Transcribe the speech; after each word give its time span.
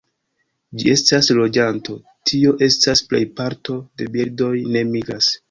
Ĝi 0.83 0.87
estas 0.93 1.29
loĝanto, 1.39 1.97
tio 2.31 2.55
estas 2.69 3.05
plej 3.13 3.23
parto 3.43 3.77
de 4.03 4.09
birdoj 4.17 4.53
ne 4.75 4.85
migras. 4.97 5.33